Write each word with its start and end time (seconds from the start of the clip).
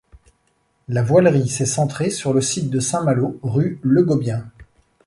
La 0.87 1.03
voilerie 1.03 1.47
s'est 1.47 1.67
centrée 1.67 2.09
sur 2.09 2.33
le 2.33 2.41
site 2.41 2.71
de 2.71 2.79
Saint 2.79 3.03
Malo 3.03 3.39
rue 3.43 3.79
Legobien. 3.83 4.45